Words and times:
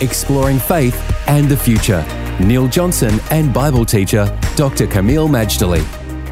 Exploring 0.00 0.58
faith 0.58 0.96
and 1.28 1.46
the 1.48 1.56
future. 1.56 2.04
Neil 2.40 2.68
Johnson 2.68 3.20
and 3.30 3.52
Bible 3.52 3.84
teacher 3.84 4.24
Dr. 4.56 4.86
Kameel 4.86 5.28
Majdali. 5.28 5.84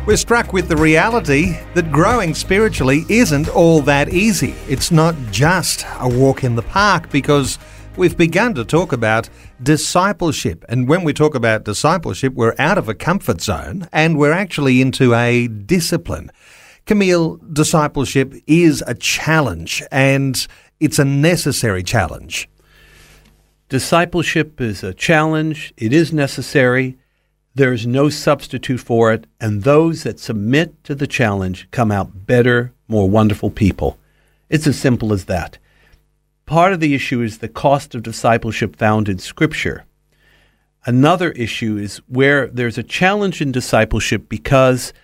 We're 0.07 0.17
struck 0.17 0.55
with 0.55 0.69
the 0.69 0.77
reality 0.77 1.59
that 1.75 1.93
growing 1.93 2.35
spiritually 2.35 3.05
isn't 3.11 3.51
all 3.51 3.83
that 3.83 4.09
easy. 4.09 4.55
It's 4.67 4.91
not 4.91 5.15
just 5.31 5.85
a 6.01 6.09
walk 6.09 6.45
in 6.45 6.57
the 6.57 6.63
park 6.63 7.11
because 7.11 7.59
we've 7.99 8.17
begun 8.17 8.55
to 8.55 8.65
talk 8.65 8.93
about 8.93 9.29
discipleship. 9.63 10.65
And 10.71 10.89
when 10.89 11.05
we 11.05 11.13
talk 11.13 11.35
about 11.35 11.65
discipleship, 11.65 12.33
we're 12.33 12.55
out 12.59 12.79
of 12.79 12.89
a 12.89 12.95
comfort 12.95 13.43
zone 13.43 13.87
and 13.93 14.17
we're 14.17 14.33
actually 14.33 14.81
into 14.81 15.15
a 15.15 15.47
discipline. 15.47 16.31
Kameel, 16.87 17.39
discipleship 17.53 18.33
is 18.47 18.83
a 18.87 18.95
challenge 18.95 19.83
and 19.93 20.47
it's 20.81 20.99
a 20.99 21.05
necessary 21.05 21.83
challenge. 21.83 22.49
Discipleship 23.69 24.63
is 24.63 24.83
a 24.83 24.95
challenge, 24.95 25.75
it 25.77 25.93
is 25.93 26.11
necessary. 26.11 26.97
There 27.55 27.75
is 27.75 27.87
no 27.87 28.09
substitute 28.09 28.81
for 28.81 29.13
it, 29.13 29.27
and 29.41 29.63
those 29.63 30.05
that 30.05 30.19
submit 30.19 30.83
to 30.85 30.95
the 30.95 31.07
challenge 31.07 31.69
come 31.71 31.93
out 31.93 32.27
better, 32.27 32.73
more 32.87 33.11
wonderful 33.11 33.51
people. 33.51 33.99
It's 34.49 34.67
as 34.67 34.79
simple 34.79 35.13
as 35.13 35.27
that. 35.27 35.59
Part 36.47 36.73
of 36.73 36.81
the 36.81 36.95
issue 36.95 37.21
is 37.21 37.39
the 37.39 37.49
cost 37.49 37.95
of 37.95 38.03
discipleship 38.03 38.75
found 38.75 39.07
in 39.07 39.19
Scripture. 39.19 39.85
Another 40.87 41.33
issue 41.33 41.77
is 41.77 41.99
where 42.07 42.47
there's 42.47 42.79
a 42.79 42.83
challenge 42.83 43.43
in 43.43 43.53
discipleship 43.53 44.31
because 44.31 44.95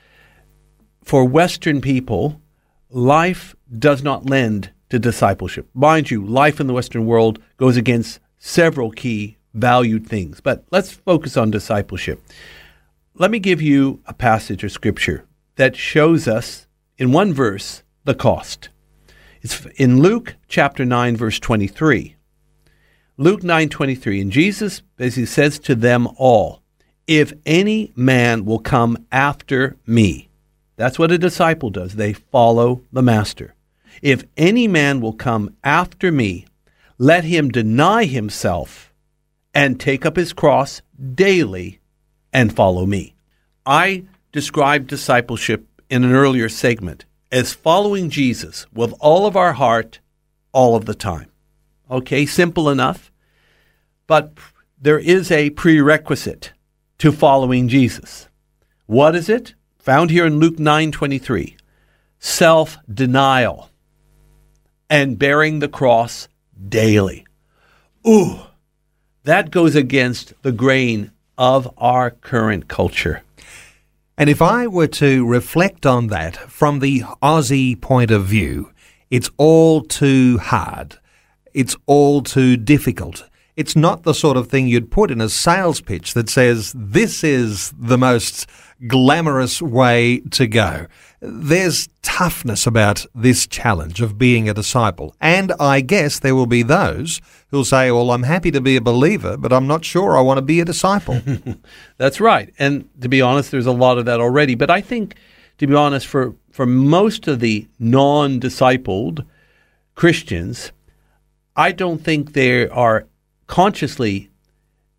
for 1.02 1.26
Western 1.26 1.82
people, 1.82 2.40
life 2.88 3.54
does 3.78 4.02
not 4.02 4.24
lend 4.24 4.70
to 4.88 4.98
discipleship. 4.98 5.68
Mind 5.74 6.10
you, 6.10 6.24
life 6.24 6.60
in 6.60 6.66
the 6.66 6.72
Western 6.72 7.04
world 7.04 7.38
goes 7.58 7.76
against 7.76 8.20
several 8.44 8.90
key 8.90 9.38
valued 9.54 10.06
things, 10.06 10.38
but 10.38 10.64
let's 10.70 10.92
focus 10.92 11.34
on 11.34 11.50
discipleship. 11.50 12.20
Let 13.14 13.30
me 13.30 13.38
give 13.38 13.62
you 13.62 14.02
a 14.06 14.12
passage 14.12 14.62
of 14.62 14.70
scripture 14.70 15.24
that 15.56 15.76
shows 15.76 16.28
us 16.28 16.66
in 16.98 17.10
one 17.10 17.32
verse 17.32 17.82
the 18.04 18.14
cost. 18.14 18.68
It's 19.40 19.64
in 19.76 20.02
Luke 20.02 20.36
chapter 20.46 20.84
9 20.84 21.16
verse 21.16 21.38
23. 21.38 22.16
Luke 23.16 23.40
9:23 23.40 24.20
and 24.20 24.30
Jesus 24.30 24.82
basically 24.98 25.26
says 25.26 25.58
to 25.60 25.74
them 25.74 26.06
all, 26.18 26.60
if 27.06 27.32
any 27.46 27.92
man 27.96 28.44
will 28.44 28.58
come 28.58 29.06
after 29.10 29.76
me. 29.86 30.28
That's 30.76 30.98
what 30.98 31.12
a 31.12 31.18
disciple 31.18 31.70
does. 31.70 31.94
They 31.94 32.12
follow 32.12 32.82
the 32.92 33.02
master. 33.02 33.54
If 34.02 34.24
any 34.36 34.68
man 34.68 35.00
will 35.00 35.12
come 35.14 35.54
after 35.62 36.12
me, 36.12 36.46
let 36.98 37.24
him 37.24 37.48
deny 37.50 38.04
himself 38.04 38.92
and 39.52 39.78
take 39.78 40.04
up 40.04 40.16
his 40.16 40.32
cross 40.32 40.82
daily 41.14 41.80
and 42.32 42.54
follow 42.54 42.86
me. 42.86 43.14
I 43.64 44.04
described 44.32 44.88
discipleship 44.88 45.66
in 45.88 46.04
an 46.04 46.12
earlier 46.12 46.48
segment 46.48 47.04
as 47.30 47.52
following 47.52 48.10
Jesus 48.10 48.66
with 48.72 48.94
all 49.00 49.26
of 49.26 49.36
our 49.36 49.54
heart, 49.54 50.00
all 50.52 50.76
of 50.76 50.84
the 50.84 50.94
time. 50.94 51.30
Okay, 51.90 52.26
simple 52.26 52.68
enough. 52.68 53.10
But 54.06 54.34
there 54.80 54.98
is 54.98 55.30
a 55.30 55.50
prerequisite 55.50 56.52
to 56.98 57.12
following 57.12 57.68
Jesus. 57.68 58.28
What 58.86 59.14
is 59.14 59.28
it? 59.28 59.54
Found 59.78 60.10
here 60.10 60.26
in 60.26 60.38
Luke 60.38 60.58
9:23. 60.58 61.56
Self-denial 62.18 63.70
and 64.88 65.18
bearing 65.18 65.58
the 65.58 65.68
cross 65.68 66.28
daily. 66.68 67.26
Ooh, 68.06 68.40
that 69.24 69.50
goes 69.50 69.74
against 69.74 70.34
the 70.42 70.52
grain 70.52 71.10
of 71.38 71.72
our 71.78 72.10
current 72.10 72.68
culture. 72.68 73.22
And 74.16 74.30
if 74.30 74.40
I 74.40 74.66
were 74.66 74.86
to 74.88 75.26
reflect 75.26 75.84
on 75.86 76.06
that 76.08 76.36
from 76.36 76.78
the 76.78 77.00
Aussie 77.22 77.80
point 77.80 78.10
of 78.10 78.26
view, 78.26 78.70
it's 79.10 79.30
all 79.36 79.82
too 79.82 80.38
hard. 80.38 80.98
It's 81.52 81.76
all 81.86 82.22
too 82.22 82.56
difficult. 82.56 83.28
It's 83.56 83.76
not 83.76 84.02
the 84.02 84.14
sort 84.14 84.36
of 84.36 84.48
thing 84.48 84.66
you'd 84.66 84.90
put 84.90 85.10
in 85.10 85.20
a 85.20 85.28
sales 85.28 85.80
pitch 85.80 86.14
that 86.14 86.28
says, 86.28 86.72
this 86.76 87.22
is 87.22 87.72
the 87.78 87.98
most 87.98 88.48
glamorous 88.88 89.62
way 89.62 90.20
to 90.32 90.46
go. 90.46 90.86
There's 91.20 91.88
toughness 92.02 92.66
about 92.66 93.06
this 93.14 93.46
challenge 93.46 94.00
of 94.00 94.18
being 94.18 94.48
a 94.48 94.54
disciple. 94.54 95.14
And 95.20 95.52
I 95.60 95.80
guess 95.80 96.18
there 96.18 96.34
will 96.34 96.46
be 96.46 96.62
those 96.62 97.20
who'll 97.48 97.64
say, 97.64 97.90
well, 97.90 98.10
I'm 98.10 98.24
happy 98.24 98.50
to 98.50 98.60
be 98.60 98.76
a 98.76 98.80
believer, 98.80 99.36
but 99.36 99.52
I'm 99.52 99.66
not 99.66 99.84
sure 99.84 100.16
I 100.16 100.20
want 100.20 100.38
to 100.38 100.42
be 100.42 100.60
a 100.60 100.64
disciple. 100.64 101.22
That's 101.96 102.20
right. 102.20 102.52
And 102.58 102.88
to 103.00 103.08
be 103.08 103.22
honest, 103.22 103.52
there's 103.52 103.66
a 103.66 103.72
lot 103.72 103.98
of 103.98 104.04
that 104.06 104.20
already. 104.20 104.54
But 104.56 104.70
I 104.70 104.80
think, 104.80 105.16
to 105.58 105.66
be 105.66 105.74
honest, 105.74 106.06
for, 106.06 106.34
for 106.50 106.66
most 106.66 107.28
of 107.28 107.40
the 107.40 107.68
non 107.78 108.40
discipled 108.40 109.24
Christians, 109.94 110.72
I 111.56 111.70
don't 111.70 112.02
think 112.02 112.32
they 112.32 112.68
are 112.68 113.06
consciously 113.46 114.30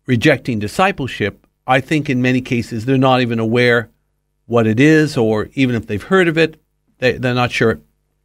rejecting 0.06 0.58
discipleship. 0.58 1.46
I 1.66 1.80
think 1.80 2.08
in 2.08 2.22
many 2.22 2.40
cases 2.40 2.84
they're 2.84 2.98
not 2.98 3.20
even 3.20 3.38
aware 3.38 3.90
what 4.46 4.66
it 4.66 4.78
is, 4.78 5.16
or 5.16 5.48
even 5.54 5.74
if 5.74 5.86
they've 5.86 6.02
heard 6.02 6.28
of 6.28 6.38
it, 6.38 6.60
they, 6.98 7.12
they're 7.12 7.34
not 7.34 7.50
sure 7.50 7.80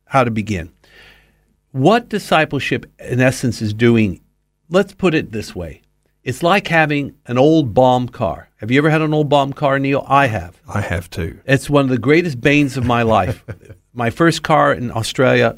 how 0.06 0.24
to 0.24 0.32
begin. 0.32 0.72
What 1.72 2.09
discipleship, 2.09 2.86
in 3.00 3.20
essence, 3.20 3.62
is 3.62 3.74
doing, 3.74 4.22
let's 4.70 4.94
put 4.94 5.16
it 5.16 5.32
this 5.32 5.56
way 5.56 5.82
it's 6.24 6.44
like 6.44 6.68
having 6.68 7.16
an 7.26 7.38
old 7.38 7.74
bomb 7.74 8.08
car. 8.08 8.50
Have 8.58 8.70
you 8.70 8.78
ever 8.78 8.90
had 8.90 9.02
an 9.02 9.14
old 9.14 9.28
bomb 9.28 9.53
car, 9.53 9.80
Neil? 9.80 10.06
I 10.08 10.28
have. 10.28 10.62
I 10.68 10.82
have 10.82 11.09
too. 11.09 11.40
It's 11.46 11.70
one 11.70 11.86
of 11.86 11.90
the 11.90 11.98
greatest 11.98 12.40
banes 12.40 12.78
of 12.78 12.86
my 12.86 13.02
life. 13.02 13.44
my 13.94 14.12
first 14.12 14.44
car 14.44 14.72
in 14.72 14.92
Australia, 14.92 15.56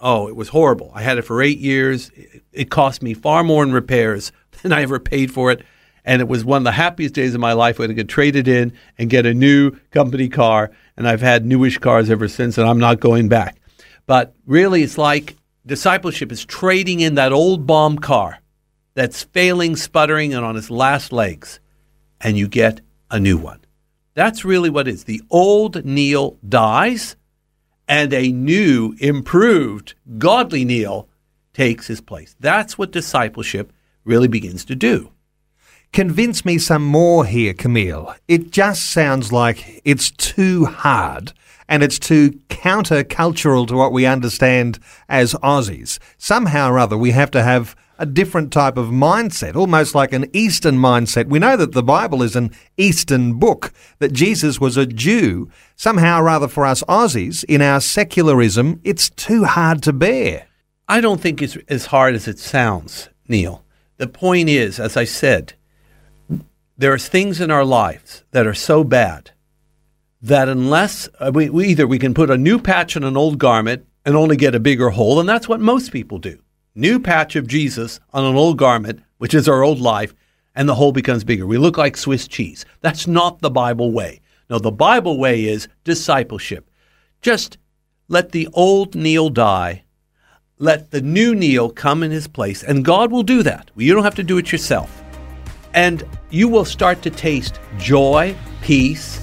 oh, 0.00 0.26
it 0.26 0.34
was 0.34 0.48
horrible. 0.48 0.90
I 0.92 1.02
had 1.02 1.18
it 1.18 1.22
for 1.22 1.40
eight 1.40 1.58
years. 1.58 2.10
It 2.52 2.70
cost 2.70 3.02
me 3.02 3.14
far 3.14 3.42
more 3.42 3.62
in 3.62 3.72
repairs 3.72 4.32
than 4.62 4.72
I 4.72 4.82
ever 4.82 4.98
paid 4.98 5.32
for 5.32 5.50
it. 5.50 5.64
And 6.04 6.20
it 6.20 6.28
was 6.28 6.44
one 6.44 6.58
of 6.58 6.64
the 6.64 6.72
happiest 6.72 7.14
days 7.14 7.34
of 7.34 7.40
my 7.40 7.52
life 7.52 7.78
when 7.78 7.90
I 7.90 7.94
could 7.94 8.08
trade 8.08 8.34
it 8.34 8.48
in 8.48 8.72
and 8.98 9.08
get 9.08 9.24
a 9.24 9.32
new 9.32 9.72
company 9.92 10.28
car. 10.28 10.72
And 10.96 11.06
I've 11.06 11.20
had 11.20 11.46
newish 11.46 11.78
cars 11.78 12.10
ever 12.10 12.26
since, 12.26 12.58
and 12.58 12.68
I'm 12.68 12.80
not 12.80 12.98
going 13.00 13.28
back. 13.28 13.56
But 14.06 14.34
really, 14.46 14.82
it's 14.82 14.98
like 14.98 15.36
discipleship 15.64 16.32
is 16.32 16.44
trading 16.44 17.00
in 17.00 17.14
that 17.14 17.32
old 17.32 17.66
bomb 17.66 17.98
car 17.98 18.40
that's 18.94 19.22
failing, 19.22 19.76
sputtering, 19.76 20.34
and 20.34 20.44
on 20.44 20.56
its 20.56 20.70
last 20.70 21.12
legs, 21.12 21.60
and 22.20 22.36
you 22.36 22.48
get 22.48 22.80
a 23.10 23.20
new 23.20 23.38
one. 23.38 23.60
That's 24.14 24.44
really 24.44 24.70
what 24.70 24.88
it 24.88 24.94
is. 24.94 25.04
The 25.04 25.22
old 25.30 25.84
Neil 25.84 26.36
dies, 26.46 27.16
and 27.88 28.12
a 28.12 28.30
new, 28.32 28.94
improved, 28.98 29.94
godly 30.18 30.64
Neil 30.64 31.08
takes 31.54 31.86
his 31.86 32.00
place. 32.00 32.34
That's 32.40 32.78
what 32.78 32.92
discipleship 32.92 33.72
really 34.04 34.28
begins 34.28 34.64
to 34.66 34.74
do. 34.74 35.10
Convince 35.92 36.44
me 36.44 36.56
some 36.56 36.84
more 36.84 37.26
here, 37.26 37.52
Kameel. 37.52 38.16
It 38.26 38.50
just 38.50 38.90
sounds 38.90 39.30
like 39.30 39.82
it's 39.84 40.10
too 40.10 40.64
hard 40.64 41.34
and 41.68 41.82
it's 41.82 41.98
too 41.98 42.30
countercultural 42.48 43.68
to 43.68 43.76
what 43.76 43.92
we 43.92 44.06
understand 44.06 44.78
as 45.08 45.34
Aussies. 45.34 45.98
Somehow 46.18 46.70
or 46.70 46.78
other, 46.78 46.96
we 46.96 47.10
have 47.10 47.30
to 47.32 47.42
have 47.42 47.76
a 47.98 48.06
different 48.06 48.52
type 48.52 48.76
of 48.76 48.88
mindset, 48.88 49.54
almost 49.54 49.94
like 49.94 50.12
an 50.12 50.28
Eastern 50.32 50.76
mindset. 50.76 51.28
We 51.28 51.38
know 51.38 51.56
that 51.56 51.72
the 51.72 51.82
Bible 51.82 52.22
is 52.22 52.34
an 52.36 52.50
Eastern 52.76 53.38
book, 53.38 53.72
that 54.00 54.12
Jesus 54.12 54.60
was 54.60 54.76
a 54.76 54.86
Jew. 54.86 55.50
Somehow 55.76 56.22
or 56.22 56.28
other, 56.28 56.48
for 56.48 56.64
us 56.64 56.82
Aussies, 56.84 57.44
in 57.44 57.62
our 57.62 57.80
secularism, 57.80 58.80
it's 58.82 59.10
too 59.10 59.44
hard 59.44 59.82
to 59.82 59.92
bear. 59.92 60.46
I 60.92 61.00
don't 61.00 61.22
think 61.22 61.40
it's 61.40 61.56
as 61.68 61.86
hard 61.86 62.14
as 62.14 62.28
it 62.28 62.38
sounds, 62.38 63.08
Neil. 63.26 63.64
The 63.96 64.06
point 64.06 64.50
is, 64.50 64.78
as 64.78 64.94
I 64.94 65.04
said, 65.04 65.54
there 66.76 66.92
are 66.92 66.98
things 66.98 67.40
in 67.40 67.50
our 67.50 67.64
lives 67.64 68.24
that 68.32 68.46
are 68.46 68.52
so 68.52 68.84
bad 68.84 69.30
that 70.20 70.50
unless 70.50 71.08
uh, 71.18 71.30
we, 71.32 71.48
we 71.48 71.68
either 71.68 71.86
we 71.86 71.98
can 71.98 72.12
put 72.12 72.28
a 72.28 72.36
new 72.36 72.58
patch 72.58 72.94
on 72.94 73.04
an 73.04 73.16
old 73.16 73.38
garment 73.38 73.86
and 74.04 74.14
only 74.14 74.36
get 74.36 74.54
a 74.54 74.60
bigger 74.60 74.90
hole, 74.90 75.18
and 75.18 75.26
that's 75.26 75.48
what 75.48 75.60
most 75.60 75.92
people 75.92 76.18
do. 76.18 76.38
new 76.74 77.00
patch 77.00 77.36
of 77.36 77.46
Jesus 77.46 77.98
on 78.12 78.26
an 78.26 78.36
old 78.36 78.58
garment, 78.58 79.02
which 79.16 79.32
is 79.32 79.48
our 79.48 79.62
old 79.62 79.80
life, 79.80 80.14
and 80.54 80.68
the 80.68 80.74
hole 80.74 80.92
becomes 80.92 81.24
bigger. 81.24 81.46
We 81.46 81.56
look 81.56 81.78
like 81.78 81.96
Swiss 81.96 82.28
cheese. 82.28 82.66
That's 82.82 83.06
not 83.06 83.38
the 83.38 83.50
Bible 83.50 83.92
way. 83.92 84.20
No, 84.50 84.58
the 84.58 84.70
Bible 84.70 85.18
way 85.18 85.46
is 85.46 85.68
discipleship. 85.84 86.68
Just 87.22 87.56
let 88.08 88.32
the 88.32 88.46
old 88.52 88.94
Neil 88.94 89.30
die. 89.30 89.81
Let 90.62 90.92
the 90.92 91.00
new 91.00 91.34
Neil 91.34 91.70
come 91.70 92.04
in 92.04 92.12
his 92.12 92.28
place, 92.28 92.62
and 92.62 92.84
God 92.84 93.10
will 93.10 93.24
do 93.24 93.42
that. 93.42 93.72
You 93.74 93.94
don't 93.94 94.04
have 94.04 94.14
to 94.14 94.22
do 94.22 94.38
it 94.38 94.52
yourself. 94.52 95.02
And 95.74 96.04
you 96.30 96.46
will 96.46 96.64
start 96.64 97.02
to 97.02 97.10
taste 97.10 97.58
joy, 97.78 98.36
peace, 98.60 99.18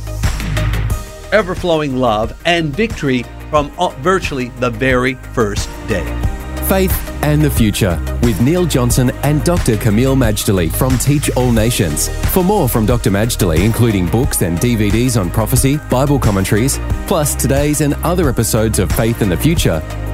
ever 1.31 1.55
flowing 1.55 1.95
love, 1.95 2.37
and 2.43 2.75
victory 2.75 3.23
from 3.49 3.71
uh, 3.79 3.87
virtually 4.01 4.49
the 4.59 4.69
very 4.69 5.13
first 5.13 5.69
day. 5.87 6.03
Faith 6.67 6.93
and 7.23 7.41
the 7.41 7.49
Future 7.49 7.97
with 8.21 8.41
Neil 8.41 8.65
Johnson 8.65 9.11
and 9.23 9.41
Dr. 9.45 9.77
Kameel 9.77 10.17
Majdali 10.17 10.69
from 10.69 10.97
Teach 10.97 11.29
All 11.37 11.53
Nations. 11.53 12.09
For 12.33 12.43
more 12.43 12.67
from 12.67 12.85
Dr. 12.85 13.11
Majdali, 13.11 13.63
including 13.63 14.07
books 14.07 14.41
and 14.41 14.57
DVDs 14.57 15.17
on 15.17 15.29
prophecy, 15.29 15.77
Bible 15.89 16.19
commentaries, 16.19 16.79
plus 17.07 17.33
today's 17.33 17.79
and 17.79 17.93
other 18.03 18.27
episodes 18.27 18.77
of 18.77 18.91
Faith 18.91 19.21
and 19.21 19.31
the 19.31 19.37
Future, 19.37 19.81